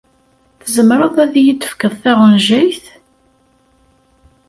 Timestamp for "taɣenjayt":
2.01-2.83